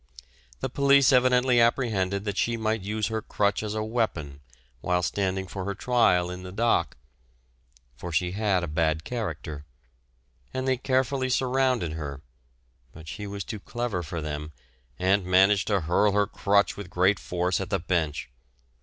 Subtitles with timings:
[0.61, 4.39] The police evidently apprehended that she might use her crutch as a weapon
[4.79, 6.97] while standing for her trial in the dock,
[7.97, 9.63] for she had a bad character,
[10.55, 12.23] and they carefully surrounded her;
[12.91, 14.53] but she was too clever for them,
[14.97, 18.31] and managed to hurl her crutch with great force at the Bench.